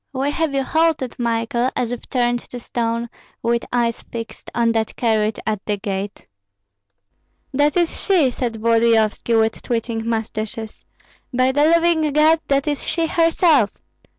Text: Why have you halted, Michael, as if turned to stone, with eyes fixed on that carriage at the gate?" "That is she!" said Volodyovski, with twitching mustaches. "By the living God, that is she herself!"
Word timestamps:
Why 0.13 0.29
have 0.29 0.55
you 0.55 0.63
halted, 0.63 1.15
Michael, 1.19 1.69
as 1.75 1.91
if 1.91 2.09
turned 2.09 2.39
to 2.49 2.59
stone, 2.59 3.07
with 3.43 3.63
eyes 3.71 4.01
fixed 4.01 4.49
on 4.55 4.71
that 4.71 4.95
carriage 4.95 5.37
at 5.45 5.63
the 5.67 5.77
gate?" 5.77 6.25
"That 7.53 7.77
is 7.77 8.01
she!" 8.03 8.31
said 8.31 8.55
Volodyovski, 8.55 9.35
with 9.39 9.61
twitching 9.61 10.09
mustaches. 10.09 10.85
"By 11.31 11.51
the 11.51 11.65
living 11.65 12.13
God, 12.13 12.39
that 12.47 12.67
is 12.67 12.81
she 12.83 13.05
herself!" 13.05 13.69